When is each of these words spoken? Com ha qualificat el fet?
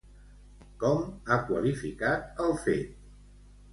Com 0.83 1.03
ha 1.33 1.37
qualificat 1.49 2.43
el 2.47 2.57
fet? 2.67 2.99